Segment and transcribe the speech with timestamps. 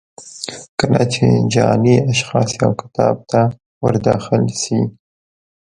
[0.79, 3.41] کله چې جعلي اشخاص یو کتاب ته
[3.83, 4.79] ور داخل شي.